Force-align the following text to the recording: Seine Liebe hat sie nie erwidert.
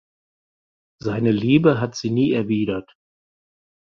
Seine 0.97 1.31
Liebe 1.31 1.79
hat 1.79 1.93
sie 1.95 2.09
nie 2.09 2.31
erwidert. 2.31 2.91